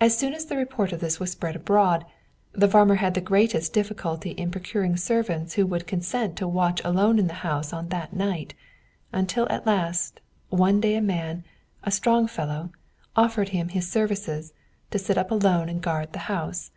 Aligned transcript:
As 0.00 0.18
soon 0.18 0.34
as 0.34 0.46
the 0.46 0.56
report 0.56 0.90
of 0.92 0.98
this 0.98 1.20
was 1.20 1.30
spread 1.30 1.54
abroad, 1.54 2.04
the 2.50 2.66
farmer 2.66 2.96
had 2.96 3.14
the 3.14 3.20
greatest 3.20 3.72
difficulty 3.72 4.30
in 4.32 4.50
procuring 4.50 4.96
servants 4.96 5.54
who 5.54 5.64
would 5.66 5.86
consent 5.86 6.34
to 6.38 6.48
watch 6.48 6.82
alone 6.84 7.16
in 7.20 7.28
the 7.28 7.32
house 7.46 7.72
on 7.72 7.90
that 7.90 8.12
night; 8.12 8.54
until 9.12 9.46
at 9.48 9.64
last, 9.64 10.20
one 10.48 10.80
day 10.80 10.96
a 10.96 11.00
man, 11.00 11.44
a 11.84 11.92
strong 11.92 12.26
fellow, 12.26 12.72
offered 13.14 13.50
him 13.50 13.68
his 13.68 13.88
services, 13.88 14.52
to 14.90 14.98
sit 14.98 15.16
up 15.16 15.30
alone 15.30 15.68
and 15.68 15.80
guard 15.80 16.12
the 16.12 16.18
house. 16.26 16.72